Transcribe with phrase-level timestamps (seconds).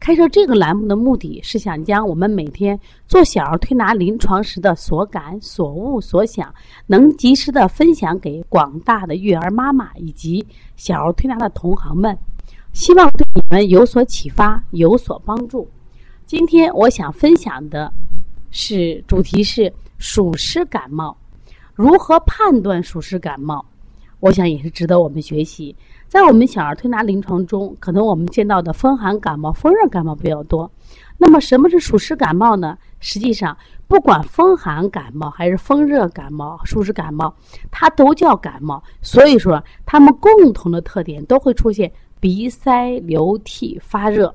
[0.00, 6.52] 开设这个栏目的目的是想将我们每天做小儿推拿临床时的所感、所悟、所想，
[6.86, 12.16] 能及时的分享给广大的育儿妈妈以及小儿推拿的同行们，
[12.72, 15.68] 希望对你们有所启发、有所帮助。
[16.24, 17.92] 今天我想分享的
[18.50, 21.14] 是主题是暑湿感冒，
[21.74, 23.62] 如何判断暑湿感冒？
[24.20, 25.74] 我想也是值得我们学习。
[26.06, 30.70] 在我们小儿推拿临床中，可能我们见到的风寒感冒、风热感冒比较多。
[31.16, 32.76] 那么，什么是暑湿感冒呢？
[32.98, 37.32] 实际上，不管风寒感冒还是风热感冒、暑湿感冒，
[37.70, 38.82] 它都叫感冒。
[39.02, 44.34] 所以说，它们共同的特点都会出现鼻塞、流涕、发热。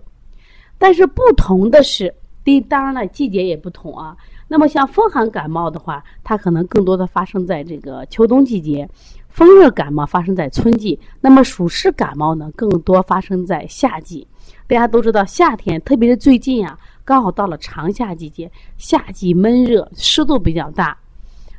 [0.78, 2.14] 但是不同的是，
[2.44, 4.16] 第当然了，季节也不同啊。
[4.48, 8.88] 那么，像风寒感冒的话，它可能更多的发生在这个秋冬季节。
[9.28, 14.26] 风热感冒发生在春季，那么暑湿感冒呢，更多发生在夏季。
[14.66, 20.98] 大家都知道，夏天特别是最近啊，刚好到了长夏季节，夏季闷热，湿度比较大，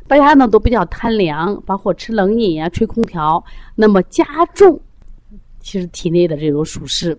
[0.07, 4.81] 大家呢都比较贪凉，包括吃冷饮啊、吹空调，那么加重
[5.61, 7.19] 其实体内的这种暑湿。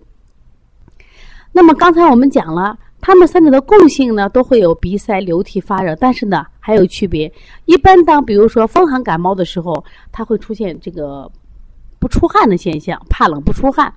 [1.52, 2.76] 那么刚才我们讲了。
[3.00, 7.32] 它们三者的共性呢，都会有鼻塞、流涕、发热，但是呢还有区别。
[7.64, 11.30] 一般当比如说风寒感冒的时候，它会出现这个
[11.98, 13.92] 不出汗的现象，怕冷不出汗。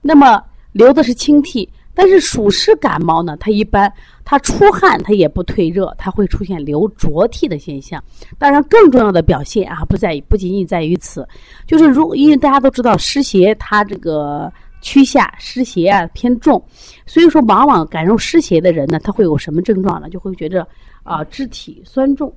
[0.00, 0.42] 那么
[0.72, 3.92] 流的是清涕，但是暑湿感冒呢，它一般
[4.24, 8.02] 它出汗，它也不退热，它会出现流浊涕的现象。
[8.38, 11.28] 当然，更重要的表现啊，不在于不仅仅在于此，
[11.66, 14.50] 就是如因为大家都知道湿邪，它这个。
[14.80, 16.62] 趋下湿邪啊偏重，
[17.06, 20.08] 所以说往往感受湿邪的人呢，他会有什么症状呢？
[20.08, 20.66] 就会觉着
[21.02, 22.32] 啊肢体酸重，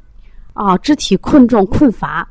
[0.54, 2.28] 啊肢体困重困乏。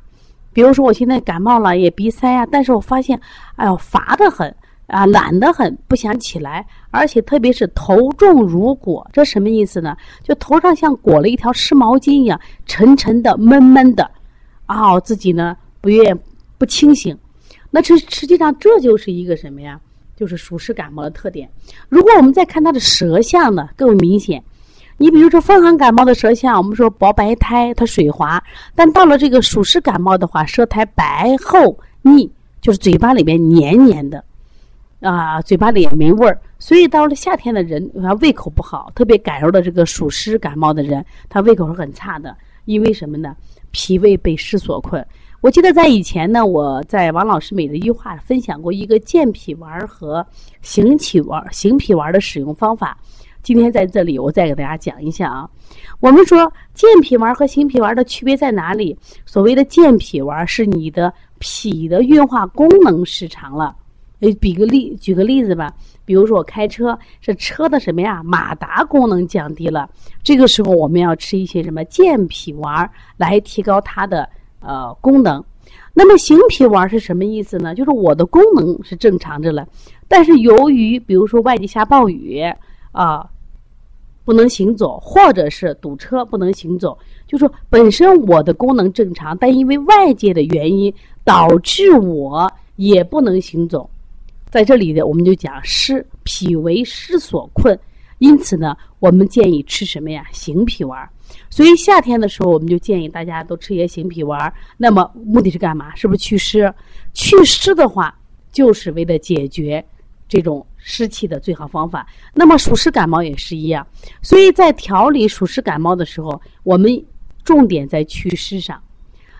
[0.52, 3.18] 比如说我现在感冒了也鼻塞啊，但是我发现
[3.56, 4.54] 哎呦乏得很
[4.86, 9.96] 啊懒得很不想起来，而且特别是头重如裹，这什么意思呢？
[10.22, 14.10] 就头上像裹了一条湿毛巾一样沉沉的闷闷的，
[14.66, 16.18] 啊自己呢不愿
[16.58, 17.16] 不清醒。
[17.70, 19.80] 那这实际上这就是一个什么呀？
[20.16, 21.48] 就是暑湿感冒的特点。
[21.88, 24.42] 如果我们再看它的舌象呢，更明显。
[24.98, 28.38] 你比如说风寒感冒的舌象，我们说薄白苔，它水滑；
[28.74, 32.30] 但到了这个暑湿感冒的话，舌苔白厚腻，
[32.60, 34.22] 就是嘴巴里面黏黏的，
[35.00, 36.40] 啊，嘴巴里也没味儿。
[36.60, 42.36] 所以到了夏天的人，他胃口不好，特别感受的这个暑湿感冒的人，他胃口是很差的。
[42.66, 43.34] 因为什么呢？
[43.72, 45.04] 脾胃被湿所困。
[45.42, 50.24] 我记得在以前呢，我在王老师每日一句话分享过一个健脾丸和
[50.60, 52.96] 行脾丸、行脾丸的使用方法。
[53.42, 55.50] 今天在这里，我再给大家讲一下啊。
[55.98, 58.96] 我们说健脾丸和行脾丸的区别在哪里？
[59.26, 63.74] 所谓的健脾丸是你的脾的运化功能失常了。
[64.20, 65.74] 诶，比个例，举个例子吧。
[66.04, 68.22] 比如说我开车，这车的什么呀？
[68.22, 69.90] 马达功能降低了。
[70.22, 74.28] 这个时候我们要吃一些什么健脾丸来提高它的。
[74.62, 75.44] 呃，功能，
[75.92, 77.74] 那么行脾丸是什么意思呢？
[77.74, 79.66] 就是我的功能是正常着了，
[80.08, 82.42] 但是由于比如说外地下暴雨
[82.92, 83.28] 啊，
[84.24, 86.96] 不能行走，或者是堵车不能行走，
[87.26, 93.90] 就说本身我的功能正常，但因为外界的原因导致我也不能行走，
[94.50, 97.76] 在这里呢，我们就讲湿脾为湿所困，
[98.18, 100.24] 因此呢，我们建议吃什么呀？
[100.32, 101.08] 行脾丸。
[101.50, 104.52] 所以夏天的时候，我们就建议大家都吃些行脾丸。
[104.76, 105.94] 那么目的是干嘛？
[105.94, 106.72] 是不是祛湿？
[107.12, 108.14] 祛湿的话，
[108.50, 109.84] 就是为了解决
[110.28, 112.06] 这种湿气的最好方法。
[112.34, 113.86] 那么暑湿感冒也是一样。
[114.22, 117.04] 所以在调理暑湿感冒的时候，我们
[117.44, 118.82] 重点在祛湿上。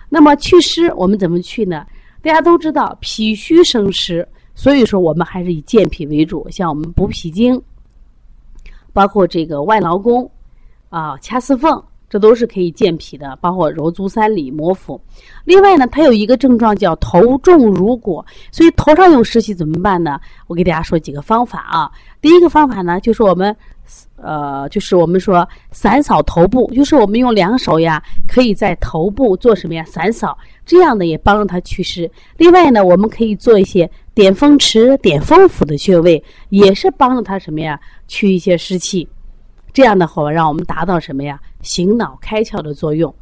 [0.08, 1.86] 那么祛湿我们怎么去呢？
[2.20, 6.46] 大家都知道脾虚生湿，所以说我们还是以健脾为主。
[6.50, 7.60] 像我们补脾经，
[8.92, 10.30] 包括这个外劳宫。
[10.92, 15.00] 啊，掐四缝，这都是可以健脾的，包括揉足三里、摩腹。
[15.46, 20.20] 另外呢，它有一个症状叫头重如裹，所以头上有湿气怎么办呢？
[20.48, 21.90] 我给大家说几个方法啊。
[22.20, 23.56] 第一个方法呢，就是我们，
[24.16, 29.82] 呃，就是我们说散扫头部，就是我们用两手呀，可以在头部做什么呀？
[29.86, 30.36] 散扫，
[30.66, 32.10] 这样呢也帮助它祛湿。
[32.36, 37.80] 另外呢，我们可以做一些点风池、点风府的穴位，也是帮助它什么呀？
[38.06, 39.08] 去一些湿气。
[39.72, 41.40] 这样的话，让我们达到什么呀？
[41.62, 43.14] 醒脑开窍的作用。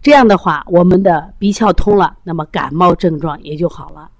[0.00, 4.10] 这样的话，我们的鼻窍通了，那么感冒症状也就好了。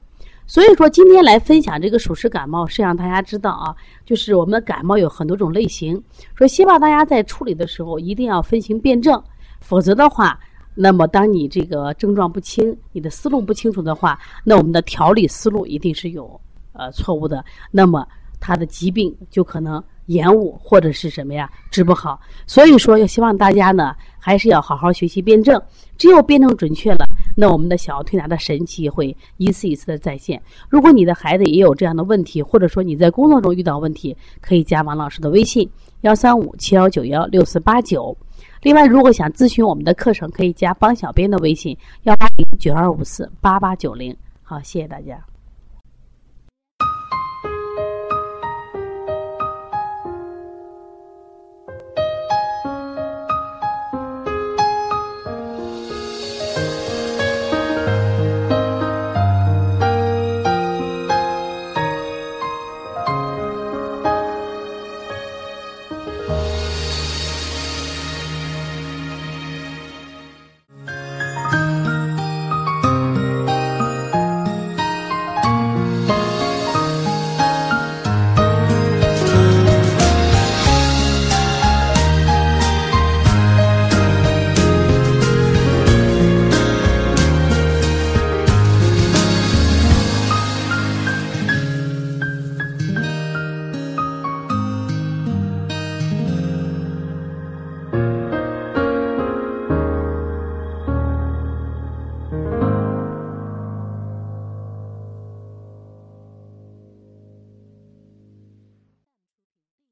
[0.46, 3.76] 所以说，今天来分享这个暑湿感冒，是让大家知道啊，
[4.06, 6.02] 就是我们的感冒有很多种类型。
[6.35, 9.23] 说希望大家在处理的时候一定要分型辨证，
[9.61, 10.40] 否则的话，
[10.75, 16.40] 那么当你这个症状不清，你的思路不清楚的话，那我们的调理思路一定是有
[16.73, 18.08] 呃错误的，那么
[18.40, 22.21] 他的疾病就可能延误或者是什么呀治不好。
[22.47, 25.59] 所以说，要希望大家呢还是要好好学习辩证，
[25.97, 27.07] 只有辩证准确了。
[27.37, 30.43] 那我们的小儿推拿的神奇会一次一次的再现。
[30.69, 35.69] 如果你的孩子也有这样的问题，或者说你在工作中遇到问题，可以加王老师的微信
[36.01, 38.17] 幺三五七幺九幺六四八九。
[38.63, 44.17] 另外，如果想咨询我们的课程，可以加帮小编的微信幺八零九二五四八八九零。
[44.43, 45.38] 好，谢谢大家。